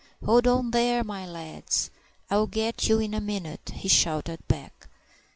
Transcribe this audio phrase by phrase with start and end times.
[0.25, 1.91] "Hold on there, my lads;
[2.31, 4.87] I'll get you in a minute," he shouted back.